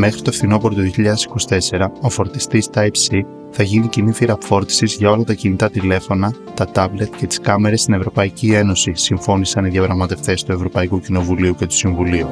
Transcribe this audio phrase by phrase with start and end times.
[0.00, 0.90] Μέχρι το φθινόπωρο του
[1.70, 6.66] 2024, ο φορτιστής Type-C θα γίνει κοινή θύρα φόρτισης για όλα τα κινητά τηλέφωνα, τα
[6.66, 11.74] τάμπλετ και τις κάμερες στην Ευρωπαϊκή Ένωση, συμφώνησαν οι διαπραγματευτές του Ευρωπαϊκού Κοινοβουλίου και του
[11.74, 12.28] Συμβουλίου.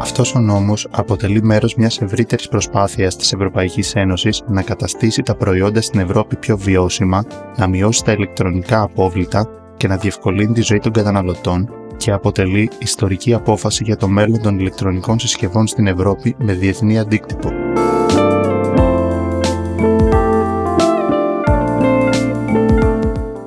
[0.00, 5.80] Αυτός ο νόμος αποτελεί μέρος μιας ευρύτερης προσπάθειας της Ευρωπαϊκής Ένωσης να καταστήσει τα προϊόντα
[5.80, 7.24] στην Ευρώπη πιο βιώσιμα,
[7.56, 13.34] να μειώσει τα ηλεκτρονικά απόβλητα και να διευκολύνει τη ζωή των καταναλωτών και αποτελεί ιστορική
[13.34, 17.50] απόφαση για το μέλλον των ηλεκτρονικών συσκευών στην Ευρώπη με διεθνή αντίκτυπο.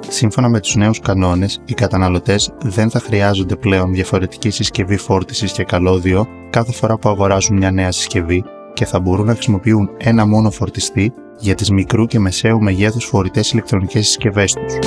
[0.07, 5.63] Σύμφωνα με τους νέους κανόνες, οι καταναλωτές δεν θα χρειάζονται πλέον διαφορετική συσκευή φόρτισης και
[5.63, 8.43] καλώδιο κάθε φορά που αγοράζουν μια νέα συσκευή
[8.73, 13.51] και θα μπορούν να χρησιμοποιούν ένα μόνο φορτιστή για τις μικρού και μεσαίου μεγέθους φορητές
[13.51, 14.77] ηλεκτρονικές συσκευές τους.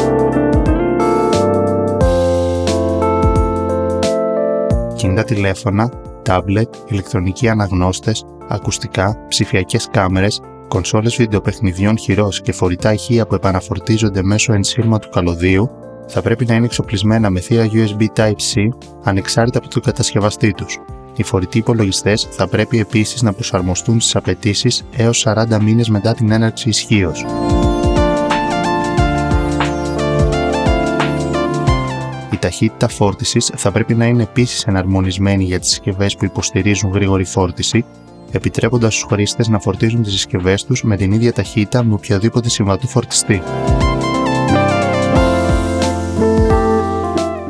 [4.98, 5.90] Κινητά τηλέφωνα,
[6.22, 14.52] τάμπλετ, ηλεκτρονικοί αναγνώστες, ακουστικά, ψηφιακές κάμερες, κονσόλες βιντεοπαιχνιδιών χειρός και φορητά ηχεία που επαναφορτίζονται μέσω
[14.52, 15.70] ενσύρματου καλωδίου
[16.06, 18.68] θα πρέπει να είναι εξοπλισμένα με θύρα USB Type-C
[19.02, 20.78] ανεξάρτητα από τον κατασκευαστή τους.
[21.16, 26.30] Οι φορητοί υπολογιστές θα πρέπει επίσης να προσαρμοστούν στις απαιτήσεις έως 40 μήνες μετά την
[26.30, 27.24] έναρξη ισχύως.
[32.38, 37.24] Η ταχύτητα φόρτισης θα πρέπει να είναι επίσης εναρμονισμένη για τις συσκευές που υποστηρίζουν γρήγορη
[37.24, 37.84] φόρτιση
[38.30, 42.86] επιτρέποντας στους χρήστες να φορτίζουν τις συσκευές τους με την ίδια ταχύτητα με οποιοδήποτε συμβατό
[42.86, 43.42] φορτιστή.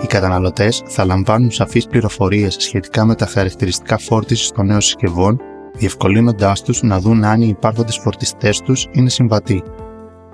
[0.03, 5.41] Οι καταναλωτές θα λαμβάνουν σαφείς πληροφορίες σχετικά με τα χαρακτηριστικά φόρτισης των νέων συσκευών,
[5.75, 9.63] διευκολύνοντάς τους να δουν αν οι υπάρχοντες φορτιστές τους είναι συμβατοί.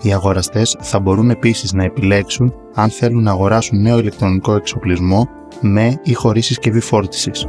[0.03, 5.29] Οι αγοραστές θα μπορούν επίσης να επιλέξουν αν θέλουν να αγοράσουν νέο ηλεκτρονικό εξοπλισμό
[5.61, 7.47] με ή χωρίς συσκευή φόρτισης.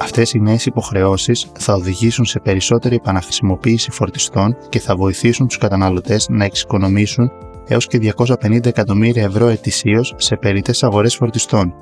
[0.00, 6.26] Αυτές οι νέες υποχρεώσεις θα οδηγήσουν σε περισσότερη επαναχρησιμοποίηση φορτιστών και θα βοηθήσουν τους καταναλωτές
[6.28, 7.30] να εξοικονομήσουν
[7.68, 11.74] έως και 250 εκατομμύρια ευρώ ετησίως σε περίτες αγορές φορτιστών.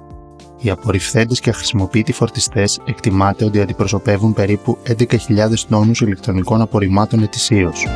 [0.64, 5.16] Οι απορριφθέντες και αχρησιμοποιητοί φορτιστές εκτιμάται ότι αντιπροσωπεύουν περίπου 11.000
[5.68, 7.86] τόνους ηλεκτρονικών απορριμμάτων ετησίως.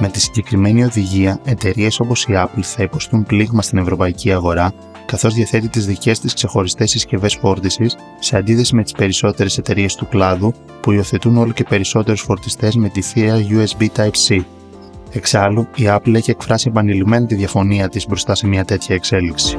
[0.00, 4.72] Με τη συγκεκριμένη οδηγία, εταιρείες όπως η Apple θα υποστούν πλήγμα στην ευρωπαϊκή αγορά
[5.06, 7.86] καθώς διαθέτει τις δικές της ξεχωριστές συσκευές φόρτιση
[8.18, 12.88] σε αντίθεση με τις περισσότερες εταιρείες του κλάδου που υιοθετούν όλο και περισσότερους φορτιστές με
[12.88, 14.42] τη θεία USB Type-C.
[15.12, 19.58] Εξάλλου, η Apple έχει εκφράσει επανειλημμένη τη διαφωνία της μπροστά σε μια τέτοια εξέλιξη.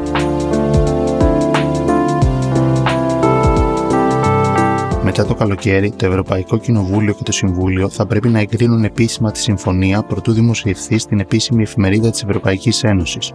[5.04, 9.40] Μετά το καλοκαίρι, το Ευρωπαϊκό Κοινοβούλιο και το Συμβούλιο θα πρέπει να εγκρίνουν επίσημα τη
[9.40, 13.32] συμφωνία προτού δημοσιευθεί στην επίσημη εφημερίδα της Ευρωπαϊκής Ένωσης,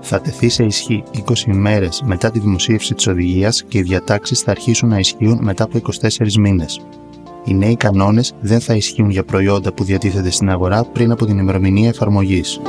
[0.00, 4.50] θα τεθεί σε ισχύ 20 ημέρες μετά τη δημοσίευση της οδηγίας και οι διατάξεις θα
[4.50, 6.80] αρχίσουν να ισχύουν μετά από 24 μήνες.
[7.44, 11.38] Οι νέοι κανόνες δεν θα ισχύουν για προϊόντα που διατίθεται στην αγορά πριν από την
[11.38, 12.60] ημερομηνία εφαρμογής.